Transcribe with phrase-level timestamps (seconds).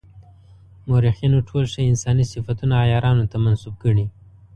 [0.87, 4.05] مورخینو ټول ښه انساني صفتونه عیارانو ته منسوب کړي.